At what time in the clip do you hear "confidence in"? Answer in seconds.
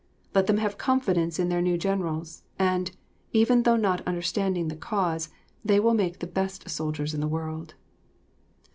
0.79-1.49